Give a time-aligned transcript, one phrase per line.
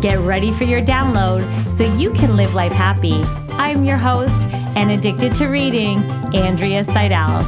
[0.00, 1.42] Get ready for your download
[1.76, 3.20] so you can live life happy.
[3.54, 4.32] I'm your host
[4.76, 5.98] and addicted to reading,
[6.32, 7.42] Andrea Seidel.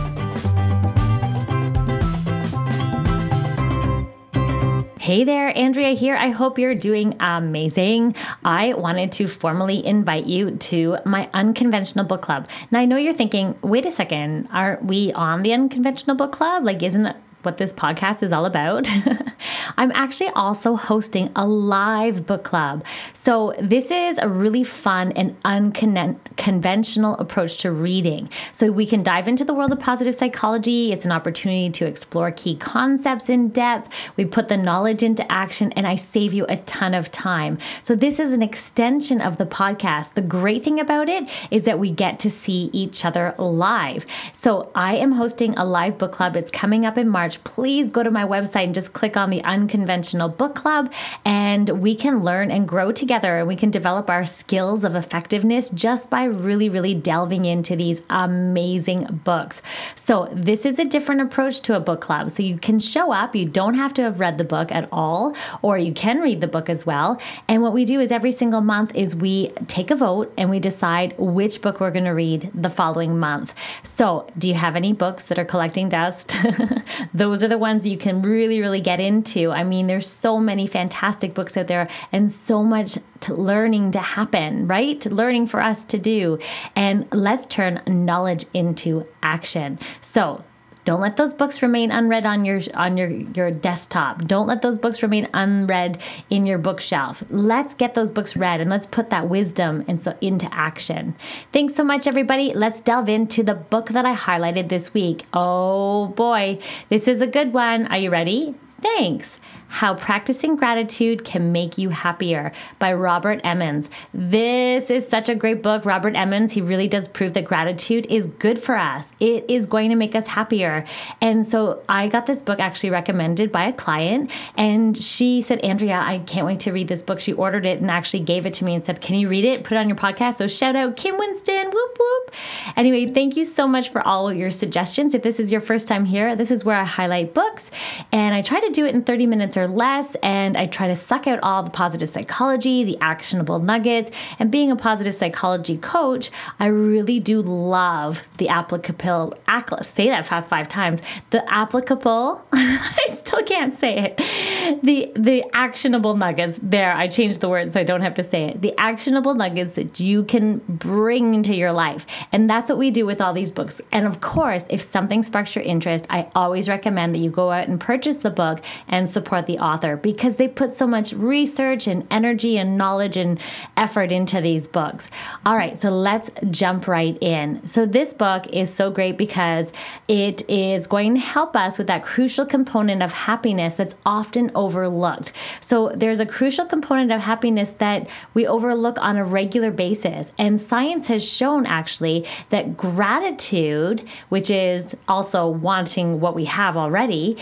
[4.98, 6.16] Hey there, Andrea here.
[6.16, 8.16] I hope you're doing amazing.
[8.44, 12.48] I wanted to formally invite you to my unconventional book club.
[12.72, 16.64] Now, I know you're thinking, wait a second, aren't we on the unconventional book club?
[16.64, 18.88] Like, isn't what this podcast is all about.
[19.76, 22.84] I'm actually also hosting a live book club.
[23.12, 28.28] So, this is a really fun and unconventional approach to reading.
[28.52, 30.92] So, we can dive into the world of positive psychology.
[30.92, 33.88] It's an opportunity to explore key concepts in depth.
[34.16, 37.58] We put the knowledge into action, and I save you a ton of time.
[37.82, 40.14] So, this is an extension of the podcast.
[40.14, 44.04] The great thing about it is that we get to see each other live.
[44.34, 46.36] So, I am hosting a live book club.
[46.36, 49.42] It's coming up in March Please go to my website and just click on the
[49.42, 50.92] Unconventional Book Club,
[51.25, 53.39] and we can learn and grow together.
[53.39, 58.00] And we can develop our skills of effectiveness just by really, really delving into these
[58.11, 59.62] amazing books.
[59.97, 62.31] So, this is a different approach to a book club.
[62.31, 65.34] So, you can show up, you don't have to have read the book at all,
[65.62, 67.20] or you can read the book as well.
[67.48, 70.59] And what we do is every single month is we take a vote and we
[70.59, 73.55] decide which book we're going to read the following month.
[73.83, 76.34] So, do you have any books that are collecting dust?
[77.20, 79.50] those are the ones that you can really, really get into.
[79.50, 83.98] I mean, there's so many fantastic books out there and so much to learning to
[83.98, 85.04] happen, right?
[85.04, 86.38] Learning for us to do.
[86.74, 89.78] And let's turn knowledge into action.
[90.00, 90.42] So,
[90.84, 94.24] don't let those books remain unread on your on your your desktop.
[94.26, 97.22] Don't let those books remain unread in your bookshelf.
[97.30, 101.14] Let's get those books read and let's put that wisdom and so into action.
[101.52, 102.54] Thanks so much everybody.
[102.54, 105.26] Let's delve into the book that I highlighted this week.
[105.34, 106.58] Oh boy,
[106.88, 107.86] this is a good one.
[107.88, 108.54] Are you ready?
[108.80, 109.36] Thanks.
[109.70, 113.88] How Practicing Gratitude Can Make You Happier by Robert Emmons.
[114.12, 115.84] This is such a great book.
[115.84, 119.12] Robert Emmons, he really does prove that gratitude is good for us.
[119.20, 120.84] It is going to make us happier.
[121.20, 126.00] And so I got this book actually recommended by a client, and she said, Andrea,
[126.00, 127.20] I can't wait to read this book.
[127.20, 129.62] She ordered it and actually gave it to me and said, Can you read it?
[129.62, 130.38] Put it on your podcast.
[130.38, 131.70] So shout out Kim Winston.
[131.70, 132.34] Whoop, whoop.
[132.76, 135.14] Anyway, thank you so much for all your suggestions.
[135.14, 137.70] If this is your first time here, this is where I highlight books,
[138.10, 140.16] and I try to do it in 30 minutes or less.
[140.22, 144.10] And I try to suck out all the positive psychology, the actionable nuggets.
[144.38, 149.34] And being a positive psychology coach, I really do love the applicable,
[149.82, 151.00] say that fast five times,
[151.31, 156.59] the applicable, I still can't say it, the, the actionable nuggets.
[156.62, 158.62] There, I changed the word so I don't have to say it.
[158.62, 162.06] The actionable nuggets that you can bring into your life.
[162.32, 163.81] And that's what we do with all these books.
[163.92, 167.69] And of course, if something sparks your interest, I always recommend that you go out
[167.69, 172.06] and purchase the book and support the author because they put so much research and
[172.11, 173.38] energy and knowledge and
[173.77, 175.06] effort into these books.
[175.44, 177.69] All right, so let's jump right in.
[177.69, 179.72] So, this book is so great because
[180.09, 185.33] it is going to help us with that crucial component of happiness that's often overlooked.
[185.60, 190.31] So, there's a crucial component of happiness that we overlook on a regular basis.
[190.39, 197.37] And science has shown actually that gratitude, which is also wanting what we have already,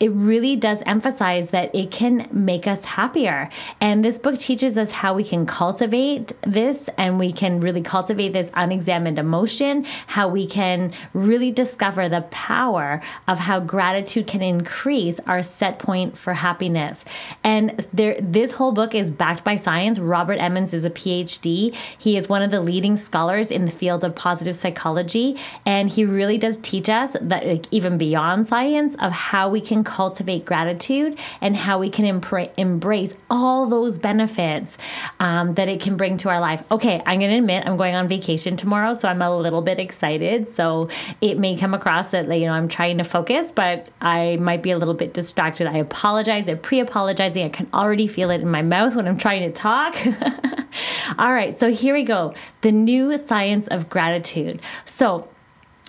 [0.00, 3.48] it really does emphasize that it can make us happier.
[3.80, 8.32] And this book teaches us how we can cultivate this and we can really cultivate
[8.32, 15.20] this unexamined emotion, how we can really discover the power of how gratitude can increase
[15.26, 17.04] our set point for happiness.
[17.44, 19.98] And there this whole book is backed by science.
[19.98, 21.74] Robert Emmons is a PhD.
[21.98, 26.04] He is one of the leading scholars in the field of positive psychology and he
[26.04, 31.18] really does teach us that like, even beyond science of how we can cultivate gratitude
[31.42, 34.78] and how we can embrace all those benefits
[35.20, 36.62] um, that it can bring to our life.
[36.70, 39.78] Okay, I'm going to admit I'm going on vacation tomorrow, so I'm a little bit
[39.78, 40.54] excited.
[40.54, 40.88] So
[41.20, 44.70] it may come across that you know I'm trying to focus, but I might be
[44.70, 45.66] a little bit distracted.
[45.66, 46.48] I apologize.
[46.48, 47.44] I'm pre-apologizing.
[47.44, 49.96] I can already feel it in my mouth when I'm trying to talk.
[51.18, 52.34] all right, so here we go.
[52.60, 54.62] The new science of gratitude.
[54.86, 55.28] So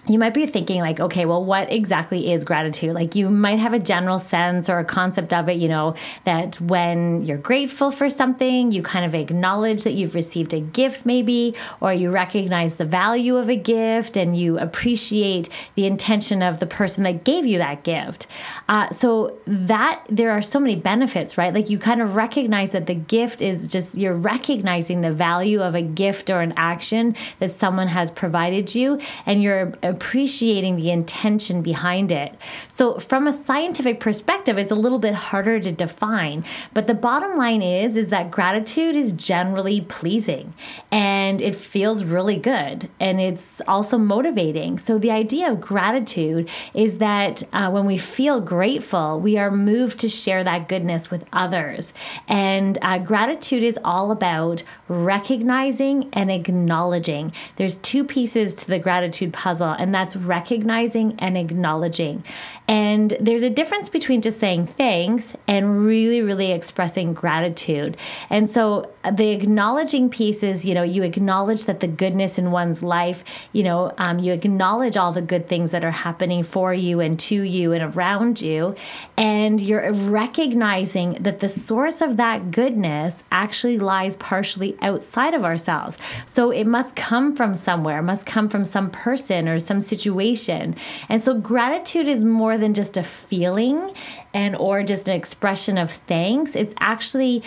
[0.08, 2.94] you might be thinking like okay well what exactly is gratitude?
[2.94, 5.96] Like you might have a general sense or a concept of it you know
[6.26, 11.06] that when you're grateful for something you kind of acknowledge that you've received a gift
[11.06, 16.60] maybe or you recognize the value of a gift and you appreciate the intention of
[16.60, 18.28] the person that gave you that gift.
[18.68, 21.54] Uh, so that there are so many benefits right?
[21.54, 25.76] Like you kind of recognize that the gift is just you're recognizing the value of
[25.76, 31.62] a gift or an action that someone has provided you and you're appreciating the intention
[31.62, 32.36] behind it.
[32.68, 36.44] So from a scientific perspective, it's a little bit harder to define,
[36.74, 40.54] but the bottom line is is that gratitude is generally pleasing
[40.92, 44.80] and it feels really good and it's also motivating.
[44.80, 50.00] So the idea of gratitude is that uh, when we feel grateful, we are moved
[50.00, 51.94] to share that goodness with others.
[52.28, 57.32] And uh, gratitude is all about recognizing and acknowledging.
[57.58, 62.24] There's two pieces to the gratitude puzzle and that's recognizing and acknowledging.
[62.70, 67.98] And there's a difference between just saying thanks and really, really expressing gratitude.
[68.30, 72.52] And so uh, the acknowledging piece is, you know, you acknowledge that the goodness in
[72.52, 76.74] one's life, you know, um, you acknowledge all the good things that are happening for
[76.74, 78.76] you and to you and around you.
[79.18, 85.98] And you're recognizing that the source of that goodness actually lies partially outside of ourselves.
[86.26, 90.76] So it must come from somewhere, must come from some person or some some situation.
[91.10, 93.94] And so gratitude is more than just a feeling
[94.34, 96.56] and or just an expression of thanks.
[96.56, 97.42] It's actually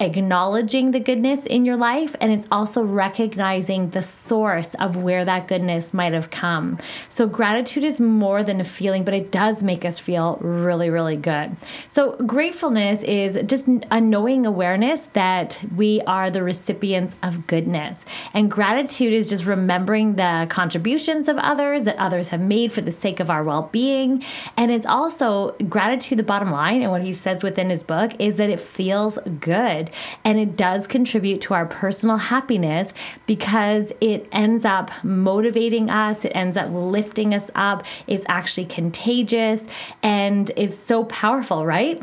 [0.00, 5.46] acknowledging the goodness in your life and it's also recognizing the source of where that
[5.46, 6.78] goodness might have come.
[7.10, 11.16] So gratitude is more than a feeling, but it does make us feel really, really
[11.16, 11.54] good.
[11.90, 18.04] So gratefulness is just a knowing awareness that we are the recipients of goodness.
[18.32, 22.92] And gratitude is just remembering the contributions of others that others have made for the
[22.92, 24.24] sake of our well being.
[24.56, 28.38] And it's also gratitude, the bottom line, and what he says within his book is
[28.38, 29.89] that it feels good
[30.24, 32.92] and it does contribute to our personal happiness
[33.26, 37.84] because it ends up motivating us, it ends up lifting us up.
[38.06, 39.64] It's actually contagious
[40.02, 42.02] and it's so powerful, right?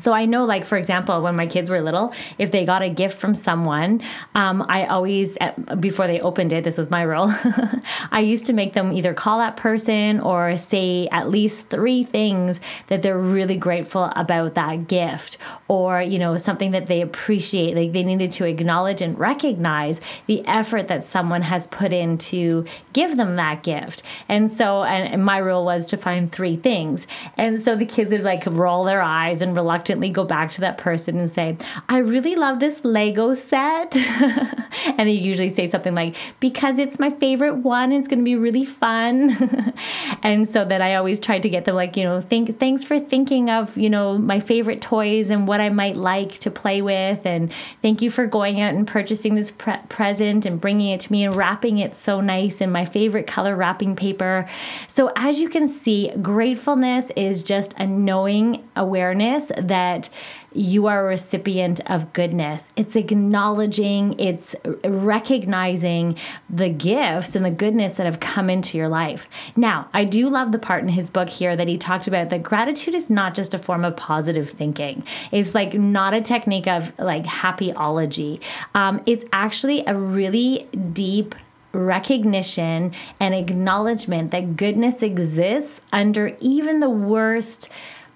[0.00, 2.88] So I know, like for example, when my kids were little, if they got a
[2.88, 4.02] gift from someone,
[4.34, 5.36] um, I always
[5.80, 7.34] before they opened it, this was my rule.
[8.10, 12.60] I used to make them either call that person or say at least three things
[12.88, 17.76] that they're really grateful about that gift, or you know something that they appreciate.
[17.76, 22.64] Like they needed to acknowledge and recognize the effort that someone has put in to
[22.92, 24.02] give them that gift.
[24.28, 27.06] And so, and my rule was to find three things.
[27.36, 30.60] And so the kids would like roll their eyes and reluctantly reluctantly go back to
[30.60, 31.56] that person and say,
[31.88, 33.96] I really love this Lego set.
[33.96, 38.36] and they usually say something like, because it's my favorite one, it's going to be
[38.36, 39.74] really fun.
[40.22, 43.00] and so that I always try to get them like, you know, think, thanks for
[43.00, 47.24] thinking of, you know, my favorite toys and what I might like to play with.
[47.24, 47.50] And
[47.80, 51.24] thank you for going out and purchasing this pre- present and bringing it to me
[51.24, 54.48] and wrapping it so nice in my favorite color wrapping paper.
[54.86, 60.08] So as you can see, gratefulness is just a knowing awareness that that
[60.52, 62.68] you are a recipient of goodness.
[62.74, 66.16] It's acknowledging, it's recognizing
[66.50, 69.26] the gifts and the goodness that have come into your life.
[69.54, 72.42] Now, I do love the part in his book here that he talked about that
[72.42, 75.04] gratitude is not just a form of positive thinking.
[75.30, 78.40] It's like not a technique of like happyology.
[78.74, 81.36] Um, it's actually a really deep
[81.72, 87.68] recognition and acknowledgement that goodness exists under even the worst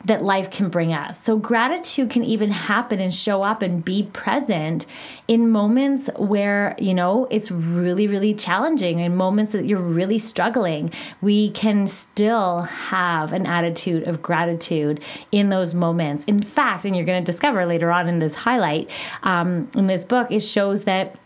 [0.04, 1.22] that life can bring us.
[1.22, 4.86] So, gratitude can even happen and show up and be present
[5.28, 10.92] in moments where, you know, it's really, really challenging, in moments that you're really struggling.
[11.20, 16.24] We can still have an attitude of gratitude in those moments.
[16.24, 18.90] In fact, and you're going to discover later on in this highlight
[19.22, 21.16] um, in this book, it shows that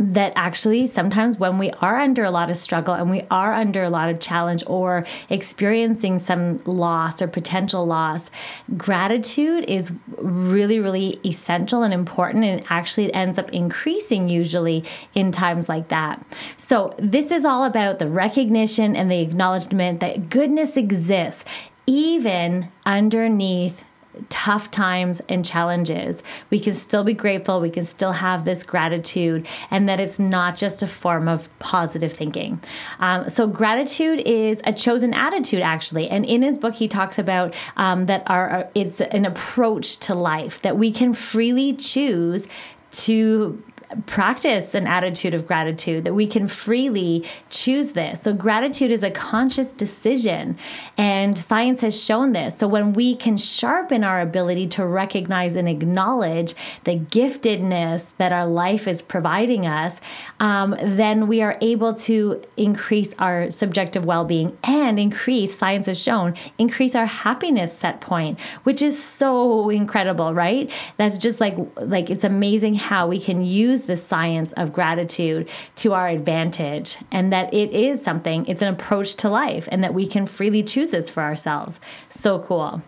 [0.00, 3.84] that actually sometimes when we are under a lot of struggle and we are under
[3.84, 8.30] a lot of challenge or experiencing some loss or potential loss,
[8.78, 12.44] gratitude is really, really essential and important.
[12.44, 16.24] And actually, it ends up increasing usually in times like that.
[16.56, 21.44] So, this is all about the recognition and the acknowledgement that goodness exists
[21.86, 23.82] even underneath
[24.28, 29.46] tough times and challenges, we can still be grateful, we can still have this gratitude,
[29.70, 32.60] and that it's not just a form of positive thinking.
[32.98, 36.08] Um, so, gratitude is a chosen attitude, actually.
[36.08, 40.60] And in his book, he talks about um, that our it's an approach to life
[40.62, 42.46] that we can freely choose
[42.92, 43.62] to
[44.06, 48.22] practice an attitude of gratitude, that we can freely choose this.
[48.22, 50.56] So, gratitude is a conscious decision,
[50.96, 52.56] and science has shown this.
[52.56, 56.54] So, when we can sharpen our ability to recognize and acknowledge
[56.84, 60.00] the giftedness that our life is providing us,
[60.38, 66.00] um, then we are able to increase our subjective well being and increase, science has
[66.00, 70.70] shown, increase our happiness set point, which is so incredible, right?
[70.96, 75.92] That's just like, like it's amazing how we can use the science of gratitude to
[75.92, 80.06] our advantage and that it is something, it's an approach to life and that we
[80.06, 81.78] can freely choose this for ourselves.
[82.10, 82.82] So cool.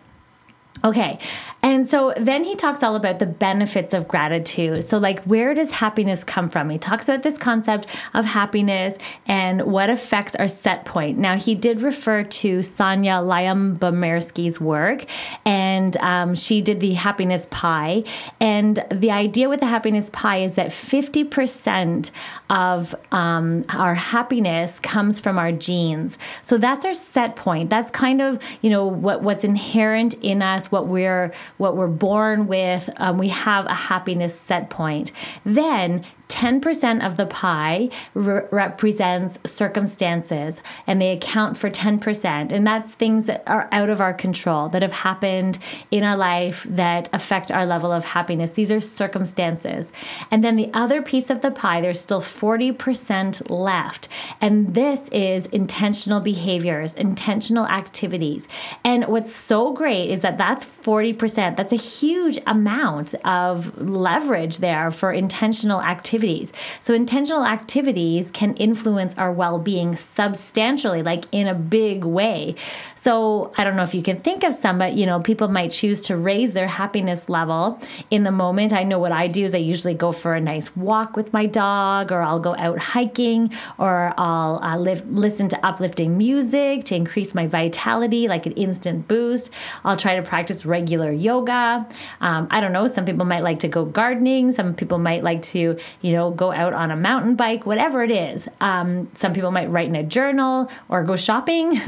[0.83, 1.19] Okay.
[1.63, 4.83] And so then he talks all about the benefits of gratitude.
[4.83, 6.69] So, like, where does happiness come from?
[6.69, 11.17] He talks about this concept of happiness and what affects our set point.
[11.17, 15.05] Now, he did refer to Sonja Lyubomirsky's work,
[15.45, 18.03] and um, she did the happiness pie.
[18.41, 22.11] And the idea with the happiness pie is that 50%
[22.49, 26.17] of um, our happiness comes from our genes.
[26.41, 27.69] So, that's our set point.
[27.69, 32.47] That's kind of, you know, what, what's inherent in us what we're what we're born
[32.47, 32.89] with.
[32.97, 35.11] Um, we have a happiness set point.
[35.45, 42.51] Then 10% of the pie re- represents circumstances and they account for 10%.
[42.51, 45.59] And that's things that are out of our control, that have happened
[45.91, 48.51] in our life that affect our level of happiness.
[48.51, 49.91] These are circumstances.
[50.31, 54.07] And then the other piece of the pie, there's still 40% left.
[54.41, 58.47] And this is intentional behaviors, intentional activities.
[58.83, 61.57] And what's so great is that that's 40%.
[61.57, 66.51] That's a huge amount of leverage there for intentional activities activities.
[66.81, 72.55] So, intentional activities can influence our well being substantially, like in a big way.
[73.03, 75.73] So I don't know if you can think of some, but you know, people might
[75.73, 77.77] choose to raise their happiness level
[78.09, 78.71] in the moment.
[78.71, 81.45] I know what I do is I usually go for a nice walk with my
[81.45, 86.95] dog, or I'll go out hiking, or I'll uh, live, listen to uplifting music to
[86.95, 89.49] increase my vitality, like an instant boost.
[89.83, 91.85] I'll try to practice regular yoga.
[92.21, 92.87] Um, I don't know.
[92.87, 94.53] Some people might like to go gardening.
[94.53, 98.11] Some people might like to, you know, go out on a mountain bike, whatever it
[98.11, 98.45] is.
[98.59, 101.81] Um, some people might write in a journal or go shopping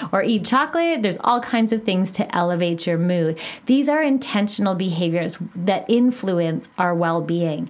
[0.12, 1.02] or eat chocolate.
[1.02, 3.38] There's all kinds of things to elevate your mood.
[3.66, 7.68] These are intentional behaviors that influence our well being.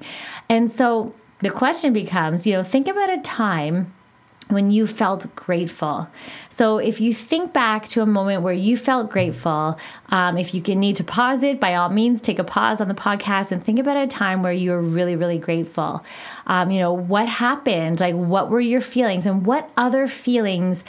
[0.49, 3.93] And so the question becomes you know, think about a time
[4.49, 6.09] when you felt grateful.
[6.51, 9.79] So, if you think back to a moment where you felt grateful,
[10.09, 12.89] um, if you can need to pause it, by all means, take a pause on
[12.89, 16.05] the podcast and think about a time where you were really, really grateful.
[16.47, 18.01] Um, you know, what happened?
[18.01, 20.83] Like, what were your feelings, and what other feelings?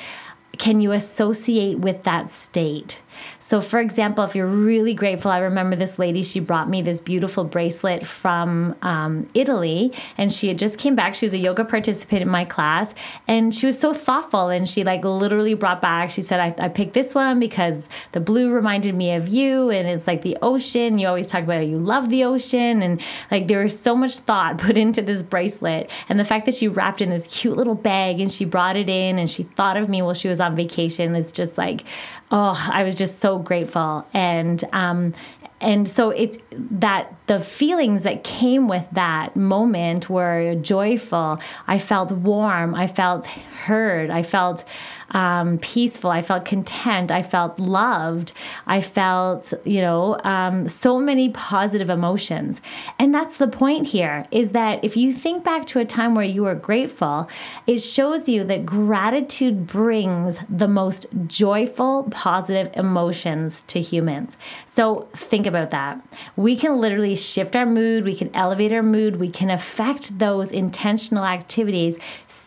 [0.57, 2.99] can you associate with that state?
[3.41, 6.99] So, for example, if you're really grateful, I remember this lady, she brought me this
[6.99, 11.15] beautiful bracelet from um, Italy, and she had just came back.
[11.15, 12.93] She was a yoga participant in my class,
[13.27, 14.49] and she was so thoughtful.
[14.49, 18.19] And she, like, literally brought back, she said, I, I picked this one because the
[18.19, 20.99] blue reminded me of you, and it's like the ocean.
[20.99, 24.17] You always talk about how you love the ocean, and like there was so much
[24.17, 25.89] thought put into this bracelet.
[26.09, 28.89] And the fact that she wrapped in this cute little bag and she brought it
[28.89, 31.85] in and she thought of me while she was on vacation is just like,
[32.31, 34.07] oh, I was just so grateful.
[34.13, 35.13] And um,
[35.61, 41.39] and so it's that the feelings that came with that moment were joyful.
[41.67, 42.73] I felt warm.
[42.73, 44.09] I felt heard.
[44.09, 44.63] I felt
[45.11, 46.09] um, peaceful.
[46.11, 47.11] I felt content.
[47.11, 48.31] I felt loved.
[48.67, 52.61] I felt, you know, um, so many positive emotions.
[52.97, 56.25] And that's the point here is that if you think back to a time where
[56.25, 57.27] you were grateful,
[57.67, 64.37] it shows you that gratitude brings the most joyful, positive emotions to humans.
[64.67, 65.99] So think about that.
[66.37, 70.51] We can literally shift our mood, we can elevate our mood, we can affect those
[70.51, 71.97] intentional activities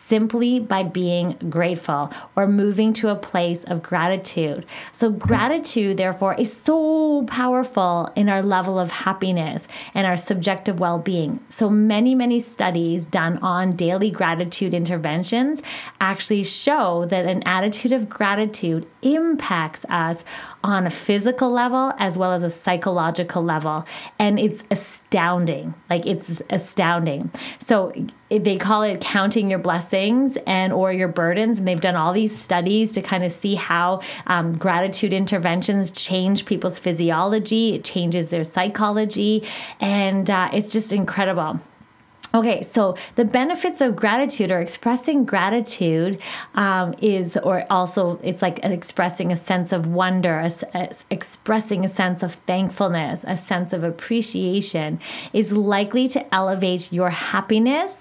[0.07, 4.65] simply by being grateful or moving to a place of gratitude.
[4.91, 10.99] So, gratitude, therefore, is so powerful in our level of happiness and our subjective well
[10.99, 11.39] being.
[11.49, 15.61] So, many, many studies done on daily gratitude interventions
[16.01, 20.23] actually show that an attitude of gratitude impacts us
[20.63, 23.85] on a physical level as well as a psychological level.
[24.19, 25.73] And it's astounding.
[25.89, 27.31] Like it's astounding.
[27.59, 27.93] So
[28.39, 31.57] they call it counting your blessings and or your burdens.
[31.57, 36.45] And they've done all these studies to kind of see how um, gratitude interventions change
[36.45, 37.75] people's physiology.
[37.75, 39.47] It changes their psychology.
[39.79, 41.59] And uh, it's just incredible.
[42.35, 46.19] Okay, so the benefits of gratitude or expressing gratitude
[46.55, 51.89] um, is, or also it's like expressing a sense of wonder, a, a, expressing a
[51.89, 54.99] sense of thankfulness, a sense of appreciation
[55.31, 57.93] is likely to elevate your happiness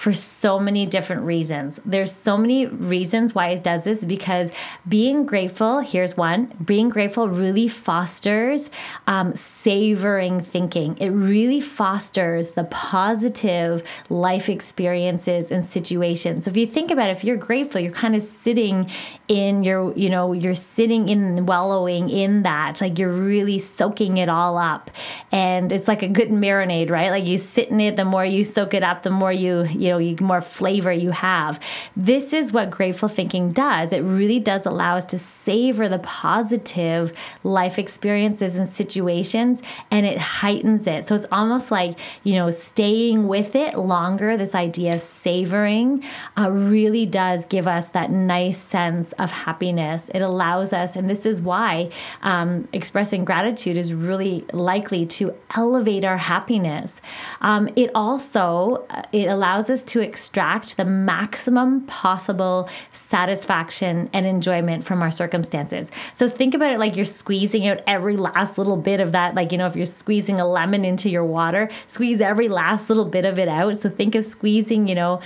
[0.00, 1.78] for so many different reasons.
[1.84, 4.48] There's so many reasons why it does this because
[4.88, 8.70] being grateful, here's one, being grateful really fosters
[9.06, 10.96] um, savoring thinking.
[10.96, 16.46] It really fosters the positive life experiences and situations.
[16.46, 18.90] So if you think about it, if you're grateful, you're kind of sitting
[19.28, 22.80] in your, you know, you're sitting in wallowing in that.
[22.80, 24.90] Like you're really soaking it all up.
[25.30, 27.10] And it's like a good marinade, right?
[27.10, 29.89] Like you sit in it, the more you soak it up, the more you, you
[29.98, 31.60] know, more flavor you have.
[31.96, 33.92] This is what grateful thinking does.
[33.92, 37.12] It really does allow us to savor the positive
[37.44, 41.08] life experiences and situations and it heightens it.
[41.08, 46.04] So it's almost like, you know, staying with it longer, this idea of savoring
[46.38, 50.10] uh, really does give us that nice sense of happiness.
[50.14, 51.90] It allows us, and this is why
[52.22, 57.00] um, expressing gratitude is really likely to elevate our happiness.
[57.40, 64.84] Um, it also uh, it allows us to extract the maximum possible satisfaction and enjoyment
[64.84, 65.90] from our circumstances.
[66.14, 69.34] So think about it like you're squeezing out every last little bit of that.
[69.34, 73.04] Like you know, if you're squeezing a lemon into your water, squeeze every last little
[73.04, 73.76] bit of it out.
[73.76, 75.20] So think of squeezing, you know,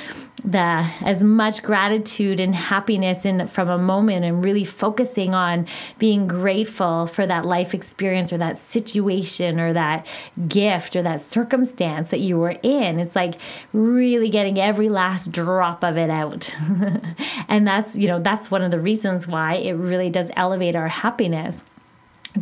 [0.45, 5.67] the as much gratitude and happiness in from a moment and really focusing on
[5.99, 10.07] being grateful for that life experience or that situation or that
[10.47, 13.01] gift or that circumstance that you were in.
[13.01, 13.41] It's like
[13.73, 16.55] really getting every last drop of it out.
[17.49, 20.89] and that's, you know, that's one of the reasons why it really does elevate our
[20.89, 21.61] happiness.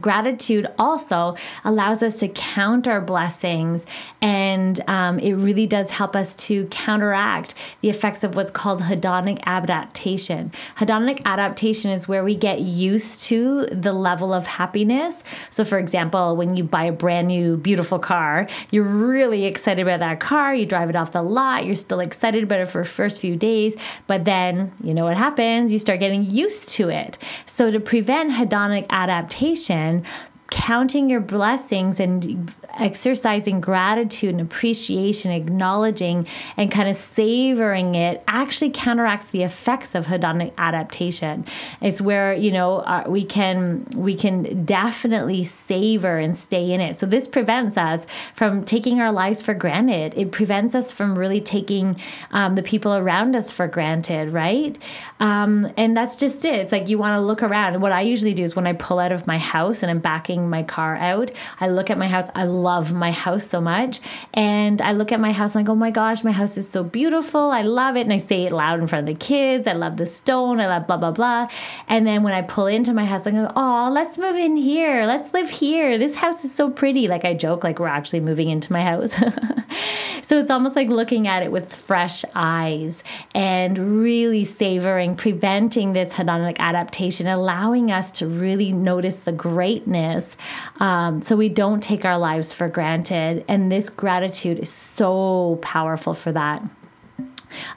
[0.00, 3.84] Gratitude also allows us to count our blessings,
[4.22, 9.42] and um, it really does help us to counteract the effects of what's called hedonic
[9.44, 10.50] adaptation.
[10.78, 15.16] Hedonic adaptation is where we get used to the level of happiness.
[15.50, 20.00] So, for example, when you buy a brand new, beautiful car, you're really excited about
[20.00, 22.88] that car, you drive it off the lot, you're still excited about it for the
[22.88, 23.74] first few days,
[24.06, 25.70] but then you know what happens?
[25.70, 27.18] You start getting used to it.
[27.44, 30.06] So, to prevent hedonic adaptation, and
[30.52, 36.26] counting your blessings and exercising gratitude and appreciation, acknowledging
[36.58, 41.46] and kind of savoring it actually counteracts the effects of hedonic adaptation.
[41.80, 46.98] It's where, you know, uh, we can we can definitely savor and stay in it.
[46.98, 48.04] So this prevents us
[48.36, 50.12] from taking our lives for granted.
[50.16, 51.96] It prevents us from really taking
[52.32, 54.76] um, the people around us for granted, right?
[55.18, 56.60] Um, and that's just it.
[56.60, 57.80] It's like you want to look around.
[57.80, 60.41] What I usually do is when I pull out of my house and I'm backing
[60.48, 62.30] my car out, I look at my house.
[62.34, 64.00] I love my house so much.
[64.34, 66.68] And I look at my house and I go, oh my gosh, my house is
[66.68, 67.50] so beautiful.
[67.50, 68.02] I love it.
[68.02, 69.66] And I say it loud in front of the kids.
[69.66, 70.60] I love the stone.
[70.60, 71.48] I love blah, blah, blah.
[71.88, 75.06] And then when I pull into my house, I go, oh, let's move in here.
[75.06, 75.98] Let's live here.
[75.98, 77.08] This house is so pretty.
[77.08, 79.12] Like I joke, like we're actually moving into my house.
[80.22, 83.02] so it's almost like looking at it with fresh eyes
[83.34, 90.31] and really savoring, preventing this hedonic adaptation, allowing us to really notice the greatness
[90.80, 93.44] um, so we don't take our lives for granted.
[93.48, 96.62] And this gratitude is so powerful for that.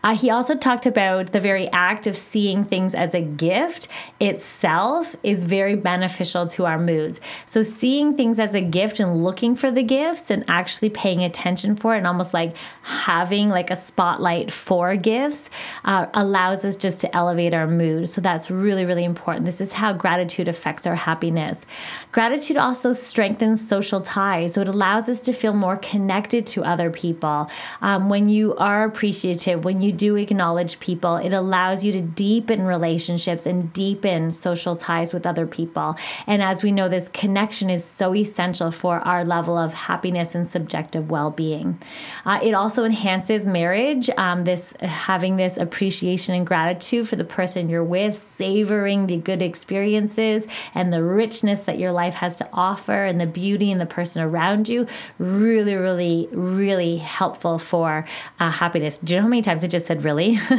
[0.03, 3.87] Uh, he also talked about the very act of seeing things as a gift
[4.19, 7.19] itself is very beneficial to our moods.
[7.45, 11.75] So, seeing things as a gift and looking for the gifts and actually paying attention
[11.75, 15.49] for it, and almost like having like a spotlight for gifts,
[15.83, 18.09] uh, allows us just to elevate our mood.
[18.09, 19.45] So, that's really, really important.
[19.45, 21.65] This is how gratitude affects our happiness.
[22.11, 24.53] Gratitude also strengthens social ties.
[24.53, 27.49] So, it allows us to feel more connected to other people.
[27.81, 32.61] Um, when you are appreciative, when you do acknowledge people, it allows you to deepen
[32.61, 35.95] relationships and deepen social ties with other people.
[36.27, 40.47] And as we know, this connection is so essential for our level of happiness and
[40.47, 41.81] subjective well being.
[42.25, 47.67] Uh, it also enhances marriage, um, this having this appreciation and gratitude for the person
[47.67, 53.03] you're with, savoring the good experiences and the richness that your life has to offer
[53.03, 54.85] and the beauty in the person around you.
[55.17, 58.07] Really, really, really helpful for
[58.39, 58.99] uh, happiness.
[58.99, 59.54] Do you know how many times?
[59.63, 60.39] I just said really.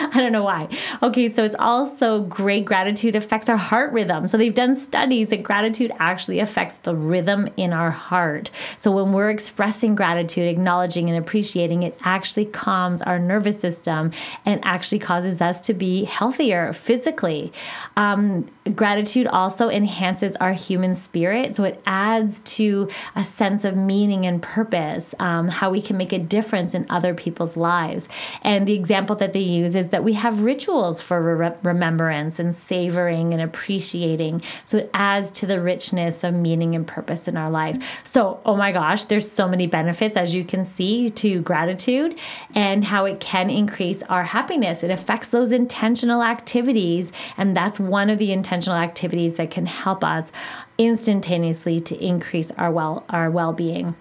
[0.00, 0.68] I don't know why.
[1.02, 4.26] Okay, so it's also great gratitude affects our heart rhythm.
[4.26, 8.50] So they've done studies that gratitude actually affects the rhythm in our heart.
[8.78, 14.12] So when we're expressing gratitude, acknowledging and appreciating, it actually calms our nervous system
[14.44, 17.52] and actually causes us to be healthier physically.
[17.96, 21.54] Um, gratitude also enhances our human spirit.
[21.54, 26.12] So it adds to a sense of meaning and purpose, um, how we can make
[26.12, 28.08] a difference in other people's lives.
[28.42, 32.54] And the example that they use is that we have rituals for re- remembrance and
[32.54, 34.42] savoring and appreciating.
[34.64, 37.76] So it adds to the richness of meaning and purpose in our life.
[38.04, 42.18] So, oh my gosh, there's so many benefits, as you can see, to gratitude
[42.54, 44.82] and how it can increase our happiness.
[44.82, 47.12] It affects those intentional activities.
[47.36, 50.30] And that's one of the intentional activities that can help us
[50.78, 53.94] instantaneously to increase our well our well-being.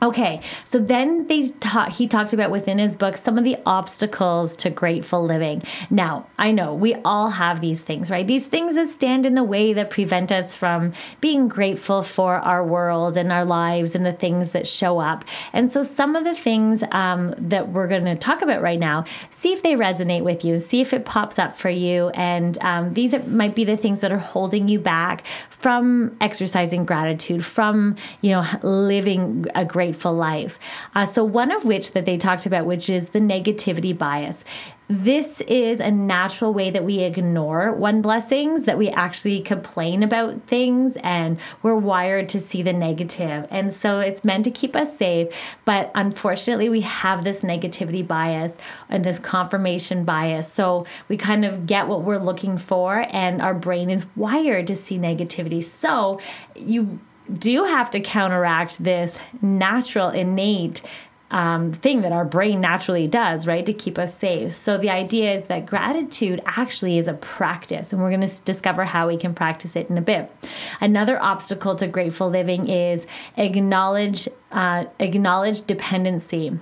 [0.00, 4.54] Okay, so then they ta- he talked about within his book some of the obstacles
[4.56, 5.64] to grateful living.
[5.90, 8.24] Now, I know we all have these things, right?
[8.24, 12.64] These things that stand in the way that prevent us from being grateful for our
[12.64, 15.24] world and our lives and the things that show up.
[15.52, 19.04] And so, some of the things um, that we're going to talk about right now,
[19.32, 22.10] see if they resonate with you, see if it pops up for you.
[22.10, 26.84] And um, these are, might be the things that are holding you back from exercising
[26.84, 30.58] gratitude, from you know living a great grateful life.
[30.94, 34.44] Uh, so, one of which that they talked about, which is the negativity bias.
[34.90, 40.42] This is a natural way that we ignore one blessings, that we actually complain about
[40.46, 43.46] things, and we're wired to see the negative.
[43.50, 45.28] And so it's meant to keep us safe.
[45.66, 48.56] But unfortunately, we have this negativity bias
[48.88, 50.50] and this confirmation bias.
[50.50, 54.76] So we kind of get what we're looking for, and our brain is wired to
[54.76, 55.62] see negativity.
[55.62, 56.18] So
[56.54, 56.98] you
[57.32, 60.82] do have to counteract this natural, innate
[61.30, 64.56] um, thing that our brain naturally does, right, to keep us safe.
[64.56, 68.84] So the idea is that gratitude actually is a practice, and we're going to discover
[68.84, 70.32] how we can practice it in a bit.
[70.80, 73.04] Another obstacle to grateful living is
[73.36, 76.58] acknowledge uh, acknowledge dependency.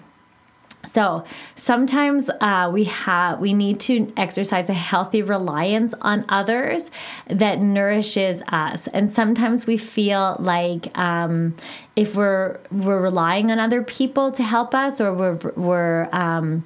[0.86, 1.24] So
[1.56, 6.90] sometimes uh, we have we need to exercise a healthy reliance on others
[7.28, 11.56] that nourishes us, and sometimes we feel like um,
[11.96, 16.64] if we're we're relying on other people to help us, or we're we're um,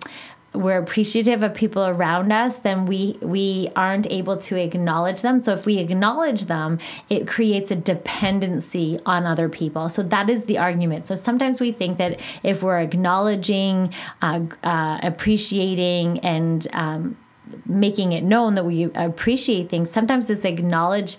[0.52, 5.42] we're appreciative of people around us, then we we aren't able to acknowledge them.
[5.42, 9.88] So if we acknowledge them, it creates a dependency on other people.
[9.88, 11.04] So that is the argument.
[11.04, 17.16] So sometimes we think that if we're acknowledging, uh, uh, appreciating, and um,
[17.66, 21.16] making it known that we appreciate things, sometimes this acknowledge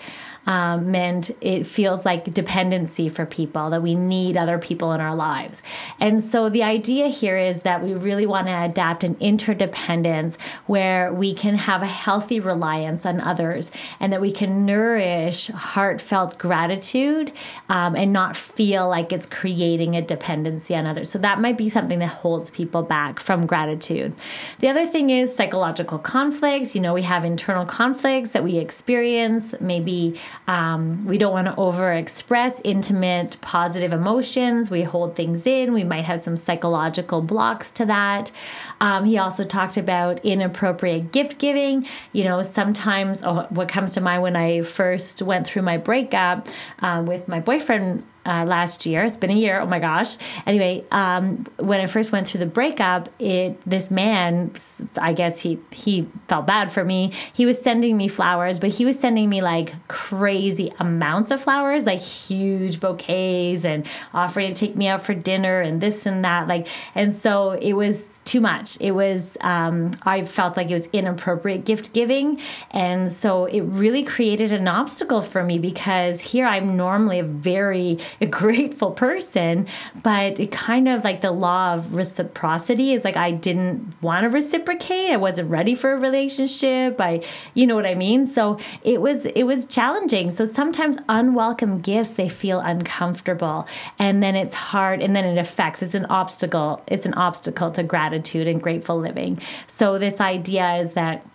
[0.48, 5.16] um, and it feels like dependency for people that we need other people in our
[5.16, 5.62] lives.
[6.00, 11.14] And so the idea here is that we really want to adapt an interdependence where
[11.14, 17.32] we can have a healthy reliance on others and that we can nourish heartfelt gratitude
[17.70, 21.10] um, and not feel like it's creating a dependency on others.
[21.10, 24.14] So that might be something that holds people back from gratitude.
[24.60, 26.74] The other thing is psychological conflicts.
[26.74, 31.54] You know, we have internal conflicts that we experience, maybe um, we don't want to
[31.54, 34.70] overexpress intimate, positive emotions.
[34.70, 35.74] We hold things in.
[35.74, 38.32] We might have some psychological blocks to that.
[38.80, 41.88] Um, he also talked about inappropriate gift giving.
[42.12, 46.48] You know, sometimes oh, what comes to mind when I first went through my breakup
[46.80, 49.04] uh, with my boyfriend uh, last year.
[49.04, 49.60] It's been a year.
[49.60, 50.18] Oh my gosh.
[50.46, 54.54] Anyway, um, when I first went through the breakup, it this man,
[54.98, 57.14] I guess he he felt bad for me.
[57.34, 61.86] He was sending me flowers, but he was sending me like crazy amounts of flowers,
[61.86, 66.48] like huge bouquets, and offering to take me out for dinner and this and that.
[66.48, 68.78] Like, and so it was too much.
[68.80, 74.04] It was um, I felt like it was inappropriate gift giving, and so it really
[74.04, 79.68] created an obstacle for me because here I'm normally a very a grateful person,
[80.04, 84.30] but it kind of like the law of reciprocity is like I didn't want to
[84.30, 85.12] reciprocate.
[85.12, 87.00] I wasn't ready for a relationship.
[87.00, 88.28] I, you know what I mean?
[88.28, 90.32] So it was it was challenging.
[90.32, 93.68] So sometimes unwelcome gifts they feel uncomfortable,
[94.00, 95.82] and then it's hard, and then it affects.
[95.82, 96.82] It's an obstacle.
[96.88, 99.40] It's an obstacle to gratitude and grateful living.
[99.68, 101.26] So this idea is that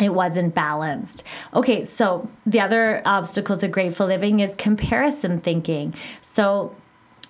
[0.00, 1.24] it wasn't balanced.
[1.54, 5.94] Okay, so the other obstacle to grateful living is comparison thinking.
[6.22, 6.74] So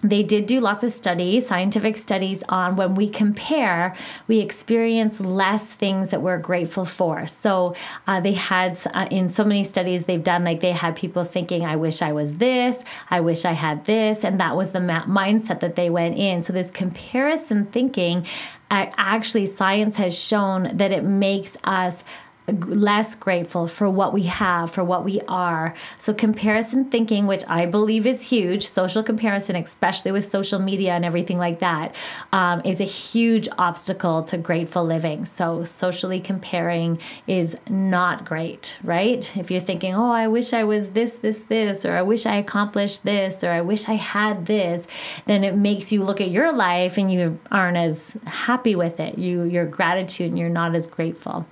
[0.03, 3.97] they did do lots of studies, scientific studies on when we compare,
[4.29, 7.27] we experience less things that we're grateful for.
[7.27, 7.75] So
[8.07, 11.65] uh, they had uh, in so many studies they've done, like they had people thinking,
[11.65, 14.23] I wish I was this, I wish I had this.
[14.23, 16.43] And that was the ma- mindset that they went in.
[16.43, 18.25] So this comparison thinking,
[18.71, 22.05] uh, actually, science has shown that it makes us
[22.49, 25.75] less grateful for what we have, for what we are.
[25.99, 31.05] So, comparison thinking, which I believe is huge, social comparison, especially with social media and
[31.05, 31.95] everything like that,
[32.33, 35.27] um, is a huge obstacle to grateful living.
[35.27, 39.31] So, socially comparing is not great, right?
[39.37, 42.37] If you're thinking, oh, I wish I was this, this, this, or I wish I
[42.37, 44.87] accomplished this, or I wish I had this,
[45.27, 49.19] then it makes you look at your life and you aren't as happy with it.
[49.19, 51.47] You, your gratitude and you're not as grateful.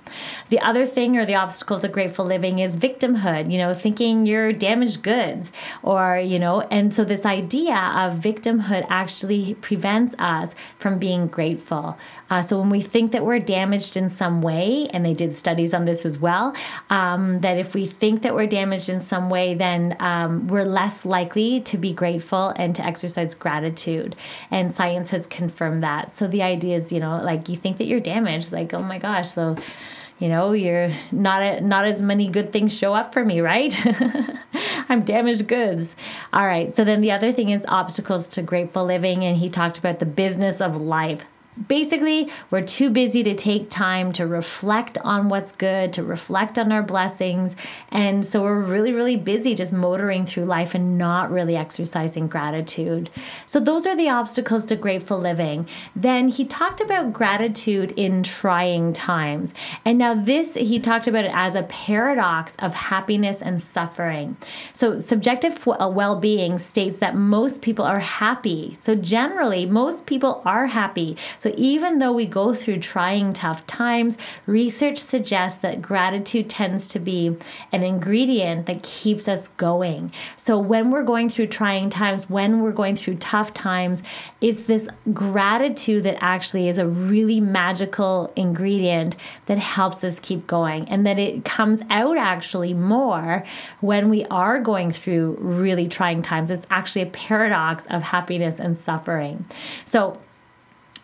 [0.49, 4.51] The other thing or the obstacle to grateful living is victimhood, you know, thinking you're
[4.51, 5.51] damaged goods
[5.83, 11.97] or, you know, and so this idea of victimhood actually prevents us from being grateful.
[12.29, 15.73] Uh, so when we think that we're damaged in some way, and they did studies
[15.73, 16.53] on this as well,
[16.89, 21.05] um, that if we think that we're damaged in some way, then um, we're less
[21.05, 24.15] likely to be grateful and to exercise gratitude.
[24.51, 26.15] And science has confirmed that.
[26.15, 28.97] So the idea is, you know, like you think that you're damaged, like, oh my
[28.97, 29.55] gosh, so
[30.19, 33.75] you know you're not a, not as many good things show up for me right?
[34.89, 35.93] I'm damaged goods.
[36.33, 39.77] All right so then the other thing is obstacles to grateful living and he talked
[39.77, 41.23] about the business of life
[41.67, 46.71] Basically, we're too busy to take time to reflect on what's good, to reflect on
[46.71, 47.55] our blessings.
[47.89, 53.09] And so we're really, really busy just motoring through life and not really exercising gratitude.
[53.45, 55.67] So, those are the obstacles to grateful living.
[55.95, 59.53] Then he talked about gratitude in trying times.
[59.83, 64.37] And now, this, he talked about it as a paradox of happiness and suffering.
[64.73, 68.77] So, subjective uh, well being states that most people are happy.
[68.81, 71.17] So, generally, most people are happy.
[71.39, 76.89] So, so, even though we go through trying, tough times, research suggests that gratitude tends
[76.89, 77.37] to be
[77.71, 80.11] an ingredient that keeps us going.
[80.35, 84.03] So, when we're going through trying times, when we're going through tough times,
[84.41, 90.89] it's this gratitude that actually is a really magical ingredient that helps us keep going,
[90.89, 93.45] and that it comes out actually more
[93.79, 96.51] when we are going through really trying times.
[96.51, 99.45] It's actually a paradox of happiness and suffering.
[99.85, 100.19] So,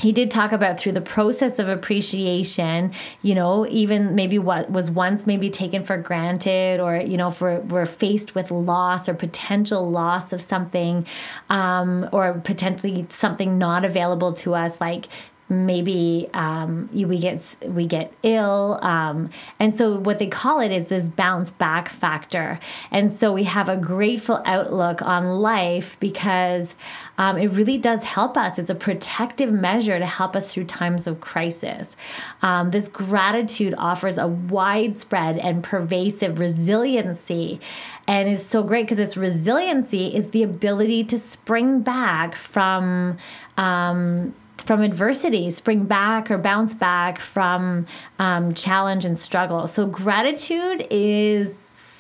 [0.04, 4.92] he did talk about through the process of appreciation, you know, even maybe what was
[4.92, 9.14] once maybe taken for granted, or, you know, if we're, we're faced with loss or
[9.14, 11.06] potential loss of something,
[11.50, 15.08] um, or potentially something not available to us, like
[15.54, 20.88] maybe um, we get we get ill, um, and so what they call it is
[20.88, 22.60] this bounce back factor.
[22.92, 26.74] And so we have a grateful outlook on life because
[27.18, 28.58] um, it really does help us.
[28.58, 31.96] It's a protective measure to help us through times of crisis.
[32.42, 37.60] Um, this gratitude offers a widespread and pervasive resiliency.
[38.08, 43.18] And it's so great because this resiliency is the ability to spring back from
[43.58, 44.34] um,
[44.64, 47.86] from adversity, spring back or bounce back from
[48.20, 49.68] um, challenge and struggle.
[49.68, 51.52] So, gratitude is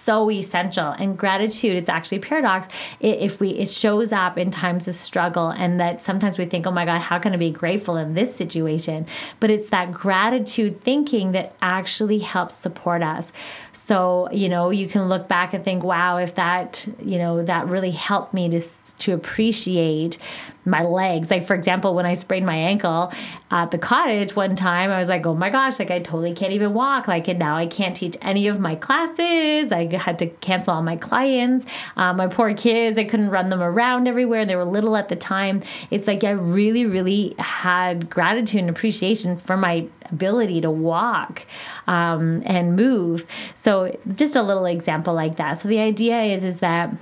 [0.06, 2.68] so essential and gratitude it's actually a paradox
[3.00, 6.72] if we it shows up in times of struggle and that sometimes we think oh
[6.72, 9.06] my god how can i be grateful in this situation
[9.40, 13.32] but it's that gratitude thinking that actually helps support us
[13.72, 17.66] so you know you can look back and think wow if that you know that
[17.68, 18.60] really helped me to
[19.00, 20.18] to appreciate
[20.66, 21.30] my legs.
[21.30, 23.12] Like, for example, when I sprained my ankle
[23.52, 26.54] at the cottage one time, I was like, oh my gosh, like I totally can't
[26.54, 27.08] even walk.
[27.08, 29.72] Like, and now I can't teach any of my classes.
[29.72, 31.66] I had to cancel all my clients.
[31.98, 34.46] Um, my poor kids, I couldn't run them around everywhere.
[34.46, 35.64] They were little at the time.
[35.92, 41.46] It's like I really, really had gratitude and appreciation for my ability to walk
[41.88, 43.26] um, and move.
[43.56, 45.60] So, just a little example like that.
[45.60, 46.96] So, the idea is, is that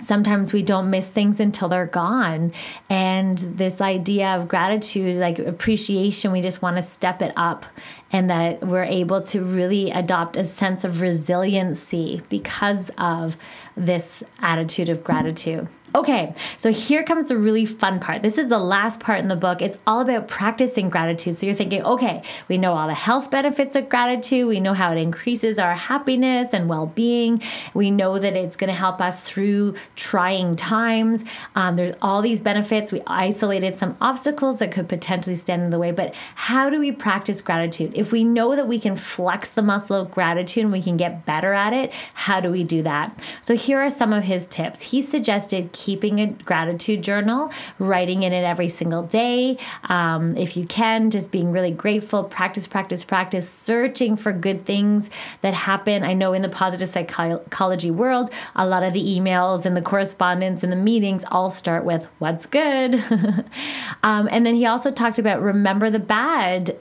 [0.00, 2.52] sometimes we don't miss things until they're gone.
[2.88, 7.64] And this idea of gratitude like appreciation we just want to step it up
[8.10, 13.36] and that we're able to really adopt a sense of resiliency because of
[13.76, 18.22] this attitude of gratitude Okay, so here comes the really fun part.
[18.22, 19.60] This is the last part in the book.
[19.60, 21.36] It's all about practicing gratitude.
[21.36, 24.48] So you're thinking, okay, we know all the health benefits of gratitude.
[24.48, 27.42] We know how it increases our happiness and well being.
[27.74, 31.24] We know that it's going to help us through trying times.
[31.54, 32.90] Um, there's all these benefits.
[32.90, 35.90] We isolated some obstacles that could potentially stand in the way.
[35.90, 37.92] But how do we practice gratitude?
[37.94, 41.26] If we know that we can flex the muscle of gratitude and we can get
[41.26, 43.18] better at it, how do we do that?
[43.42, 44.80] So here are some of his tips.
[44.80, 49.58] He suggested keeping a gratitude journal, writing in it every single day.
[49.88, 55.10] Um, if you can, just being really grateful, practice, practice, practice, searching for good things
[55.40, 56.04] that happen.
[56.04, 60.62] I know in the positive psychology world, a lot of the emails and the correspondence
[60.62, 62.94] and the meetings all start with what's good.
[64.04, 66.78] um, and then he also talked about remember the bad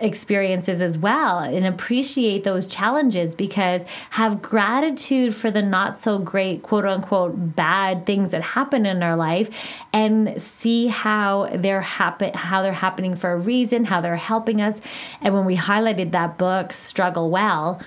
[0.00, 6.62] experiences as well and appreciate those challenges because have gratitude for the not so great
[6.62, 9.48] quote unquote bad things that happen in our life
[9.92, 14.80] and see how they're happen how they're happening for a reason how they're helping us.
[15.20, 17.80] And when we highlighted that book struggle well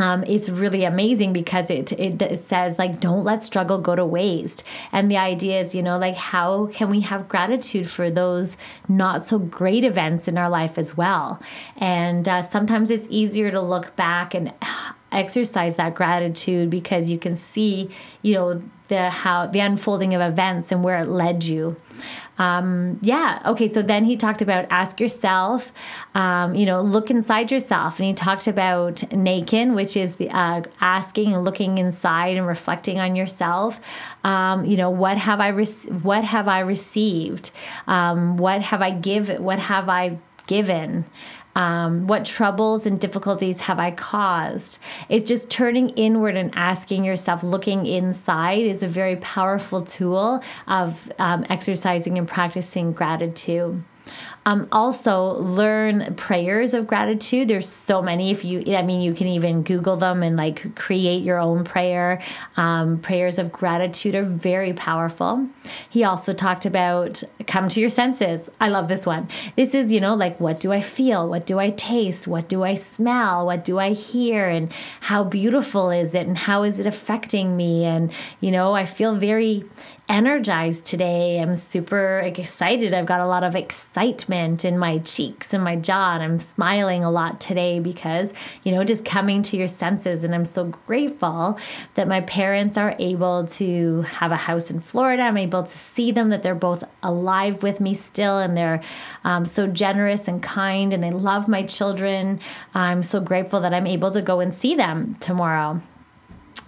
[0.00, 4.04] um, it's really amazing because it, it, it says like don't let struggle go to
[4.04, 4.64] waste.
[4.92, 8.56] And the idea is you know like how can we have gratitude for those
[8.88, 11.40] not so great events in our life as well?
[11.76, 14.52] And uh, sometimes it's easier to look back and
[15.12, 17.90] exercise that gratitude because you can see
[18.22, 21.76] you know the how the unfolding of events and where it led you
[22.40, 23.42] um, yeah.
[23.44, 23.68] Okay.
[23.68, 25.70] So then he talked about ask yourself,
[26.14, 27.98] um, you know, look inside yourself.
[27.98, 32.98] And he talked about Naikan, which is the uh, asking and looking inside and reflecting
[32.98, 33.78] on yourself.
[34.24, 35.66] Um, you know, what have I, re-
[36.02, 37.50] what have I received?
[37.86, 39.44] Um, what have I given?
[39.44, 41.04] What have I given?
[41.56, 44.78] Um, what troubles and difficulties have I caused?
[45.08, 50.96] It's just turning inward and asking yourself, looking inside is a very powerful tool of
[51.18, 53.82] um, exercising and practicing gratitude.
[54.46, 57.48] Um, also, learn prayers of gratitude.
[57.48, 58.30] There's so many.
[58.30, 62.22] If you, I mean, you can even Google them and like create your own prayer.
[62.56, 65.46] Um, prayers of gratitude are very powerful.
[65.90, 68.48] He also talked about come to your senses.
[68.60, 69.28] I love this one.
[69.56, 71.28] This is, you know, like what do I feel?
[71.28, 72.26] What do I taste?
[72.26, 73.46] What do I smell?
[73.46, 74.48] What do I hear?
[74.48, 76.26] And how beautiful is it?
[76.26, 77.84] And how is it affecting me?
[77.84, 79.64] And, you know, I feel very
[80.10, 81.38] energized today.
[81.38, 82.92] I'm super excited.
[82.92, 87.04] I've got a lot of excitement in my cheeks and my jaw, and I'm smiling
[87.04, 88.32] a lot today because,
[88.64, 90.24] you know, just coming to your senses.
[90.24, 91.56] And I'm so grateful
[91.94, 95.22] that my parents are able to have a house in Florida.
[95.22, 98.82] I'm able to see them, that they're both alive with me still, and they're
[99.22, 102.40] um, so generous and kind, and they love my children.
[102.74, 105.80] I'm so grateful that I'm able to go and see them tomorrow.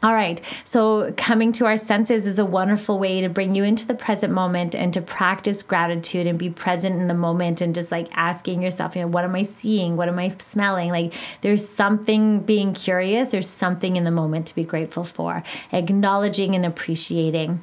[0.03, 0.41] All right.
[0.65, 4.33] So, coming to our senses is a wonderful way to bring you into the present
[4.33, 8.63] moment and to practice gratitude and be present in the moment and just like asking
[8.63, 9.97] yourself, you know, what am I seeing?
[9.97, 10.91] What am I smelling?
[10.91, 16.57] Like, there's something being curious, there's something in the moment to be grateful for, acknowledging
[16.57, 17.63] and appreciating.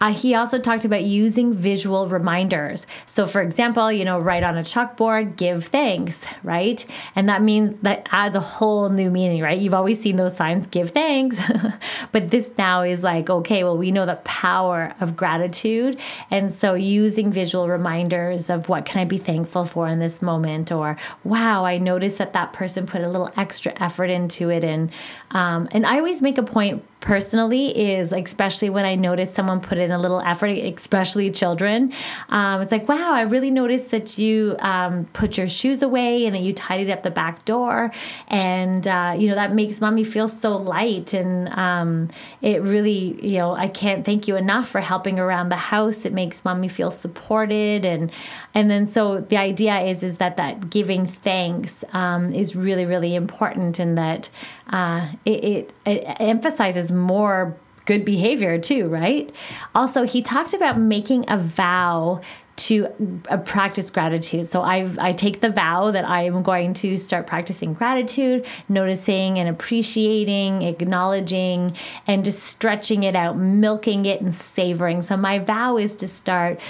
[0.00, 2.86] Uh, he also talked about using visual reminders.
[3.06, 6.84] So, for example, you know, write on a chalkboard, give thanks, right?
[7.14, 9.58] And that means that adds a whole new meaning, right?
[9.58, 11.38] You've always seen those signs, give thanks.
[12.12, 15.98] but this now is like, okay, well, we know the power of gratitude.
[16.30, 20.72] And so, using visual reminders of what can I be thankful for in this moment,
[20.72, 24.64] or wow, I noticed that that person put a little extra effort into it.
[24.64, 24.90] And,
[25.32, 29.60] um, and I always make a point personally is like, especially when I notice someone
[29.60, 31.92] put in a little effort, especially children.
[32.28, 36.34] Um, it's like, wow, I really noticed that you um, put your shoes away and
[36.34, 37.90] that you tidied up the back door.
[38.28, 41.14] And, uh, you know, that makes mommy feel so light.
[41.14, 42.10] And um,
[42.42, 46.04] it really, you know, I can't thank you enough for helping around the house.
[46.04, 47.84] It makes mommy feel supported.
[47.84, 48.10] And,
[48.54, 53.14] and then so the idea is, is that that giving thanks um, is really, really
[53.14, 54.28] important and that
[54.70, 57.56] uh, it, it, it emphasizes more
[57.86, 59.32] good behavior too, right?
[59.74, 62.20] Also, he talked about making a vow
[62.56, 62.86] to
[63.30, 64.46] uh, practice gratitude.
[64.46, 69.38] So I I take the vow that I am going to start practicing gratitude, noticing
[69.38, 71.74] and appreciating, acknowledging
[72.06, 75.00] and just stretching it out, milking it and savoring.
[75.00, 76.60] So my vow is to start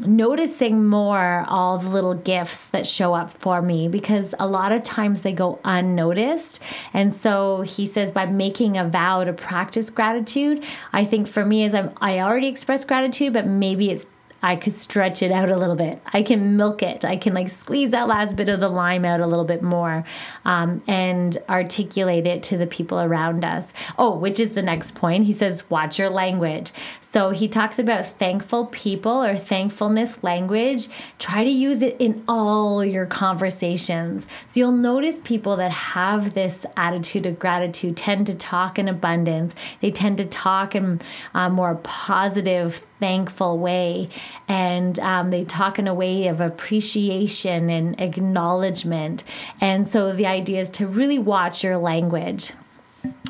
[0.00, 4.82] noticing more all the little gifts that show up for me because a lot of
[4.82, 6.60] times they go unnoticed.
[6.92, 11.64] And so he says by making a vow to practice gratitude, I think for me
[11.64, 14.06] is I'm I already express gratitude, but maybe it's
[14.46, 16.00] I could stretch it out a little bit.
[16.12, 17.04] I can milk it.
[17.04, 20.04] I can like squeeze that last bit of the lime out a little bit more
[20.44, 23.72] um, and articulate it to the people around us.
[23.98, 25.26] Oh, which is the next point.
[25.26, 26.70] He says, watch your language.
[27.00, 30.88] So he talks about thankful people or thankfulness language.
[31.18, 34.26] Try to use it in all your conversations.
[34.46, 39.54] So you'll notice people that have this attitude of gratitude tend to talk in abundance,
[39.80, 41.00] they tend to talk in
[41.34, 44.08] a more positive, thankful way.
[44.48, 49.24] And um, they talk in a way of appreciation and acknowledgement.
[49.60, 52.52] And so the idea is to really watch your language.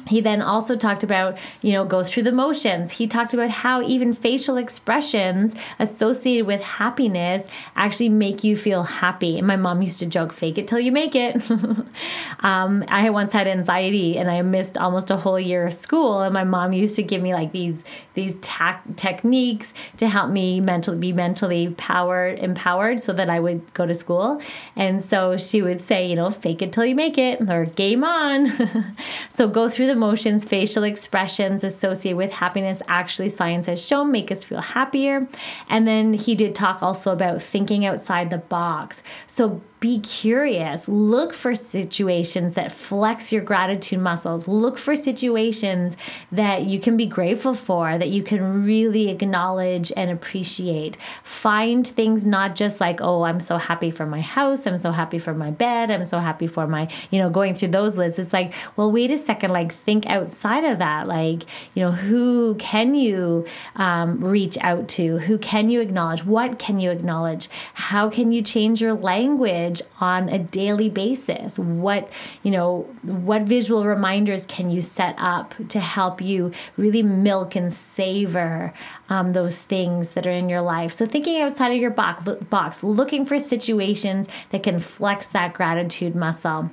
[0.08, 2.92] He then also talked about, you know, go through the motions.
[2.92, 9.38] He talked about how even facial expressions associated with happiness actually make you feel happy.
[9.38, 11.36] And my mom used to joke, fake it till you make it.
[12.40, 16.20] um, I once had anxiety and I missed almost a whole year of school.
[16.20, 17.82] And my mom used to give me like these,
[18.14, 23.74] these ta- techniques to help me mentally be mentally powered, empowered so that I would
[23.74, 24.40] go to school.
[24.76, 28.04] And so she would say, you know, fake it till you make it or game
[28.04, 28.96] on.
[29.30, 34.30] so go through the motions, facial expressions associated with happiness, actually, science has shown make
[34.30, 35.28] us feel happier.
[35.68, 39.02] And then he did talk also about thinking outside the box.
[39.26, 40.88] So be curious.
[40.88, 44.48] Look for situations that flex your gratitude muscles.
[44.48, 45.96] Look for situations
[46.32, 50.96] that you can be grateful for, that you can really acknowledge and appreciate.
[51.24, 55.18] Find things not just like, oh, I'm so happy for my house, I'm so happy
[55.18, 58.18] for my bed, I'm so happy for my, you know, going through those lists.
[58.18, 61.06] It's like, well, wait a second, like think outside of that.
[61.06, 61.42] Like,
[61.74, 65.18] you know, who can you um, reach out to?
[65.18, 66.24] Who can you acknowledge?
[66.24, 67.50] What can you acknowledge?
[67.74, 69.65] How can you change your language?
[70.00, 71.58] On a daily basis?
[71.58, 72.08] What,
[72.42, 77.72] you know, what visual reminders can you set up to help you really milk and
[77.72, 78.72] savor
[79.08, 80.92] um, those things that are in your life?
[80.92, 86.14] So thinking outside of your box, box, looking for situations that can flex that gratitude
[86.14, 86.70] muscle.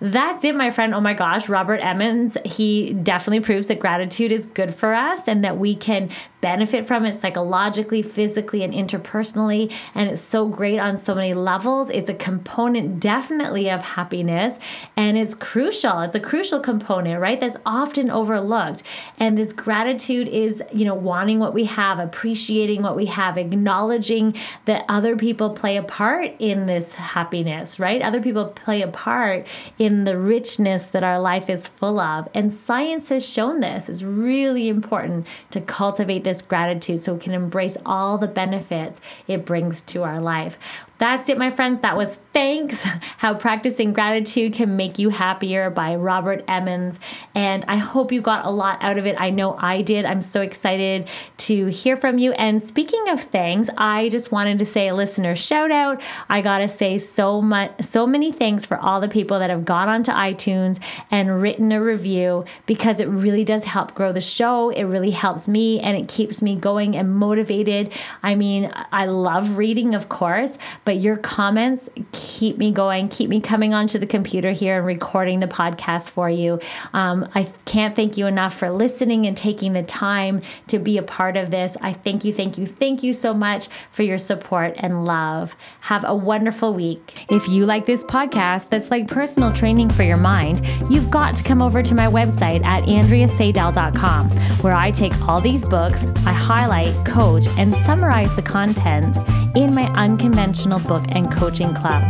[0.00, 0.94] That's it, my friend.
[0.94, 5.44] Oh my gosh, Robert Emmons, he definitely proves that gratitude is good for us and
[5.44, 6.10] that we can
[6.44, 9.72] benefit from it psychologically, physically, and interpersonally.
[9.94, 11.88] And it's so great on so many levels.
[11.88, 14.58] It's a component definitely of happiness
[14.94, 16.00] and it's crucial.
[16.00, 17.40] It's a crucial component, right?
[17.40, 18.82] That's often overlooked.
[19.18, 24.36] And this gratitude is, you know, wanting what we have, appreciating what we have, acknowledging
[24.66, 28.02] that other people play a part in this happiness, right?
[28.02, 29.46] Other people play a part
[29.78, 32.28] in the richness that our life is full of.
[32.34, 33.88] And science has shown this.
[33.88, 39.44] It's really important to cultivate this gratitude so we can embrace all the benefits it
[39.44, 40.58] brings to our life.
[40.98, 41.80] That's it, my friends.
[41.80, 42.80] That was Thanks
[43.18, 47.00] How Practicing Gratitude Can Make You Happier by Robert Emmons.
[47.34, 49.16] And I hope you got a lot out of it.
[49.18, 50.04] I know I did.
[50.04, 52.32] I'm so excited to hear from you.
[52.32, 56.00] And speaking of thanks, I just wanted to say a listener shout out.
[56.28, 59.64] I got to say so much, so many thanks for all the people that have
[59.64, 60.80] gone onto iTunes
[61.10, 64.70] and written a review because it really does help grow the show.
[64.70, 67.92] It really helps me and it keeps me going and motivated.
[68.22, 73.40] I mean, I love reading, of course, but your comments keep me going, keep me
[73.40, 76.60] coming onto the computer here and recording the podcast for you.
[76.92, 81.02] Um, I can't thank you enough for listening and taking the time to be a
[81.02, 81.76] part of this.
[81.80, 85.54] I thank you, thank you, thank you so much for your support and love.
[85.80, 87.14] Have a wonderful week.
[87.30, 91.44] If you like this podcast that's like personal training for your mind, you've got to
[91.44, 94.30] come over to my website at andreaseidel.com,
[94.62, 99.16] where I take all these books, I highlight, coach, and summarize the content
[99.56, 102.02] in my unconventional book and coaching club.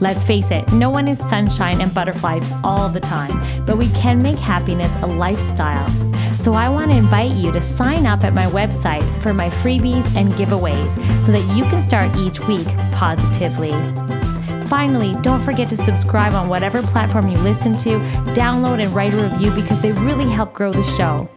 [0.00, 4.20] Let's face it, no one is sunshine and butterflies all the time, but we can
[4.20, 5.88] make happiness a lifestyle.
[6.42, 10.06] So I want to invite you to sign up at my website for my freebies
[10.14, 13.72] and giveaways so that you can start each week positively.
[14.68, 17.98] Finally, don't forget to subscribe on whatever platform you listen to,
[18.34, 21.28] download and write a review because they really help grow the show.